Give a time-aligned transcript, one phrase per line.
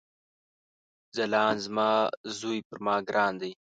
[1.15, 1.89] ځلاند زما
[2.37, 3.51] ځوي پر ما ګران دی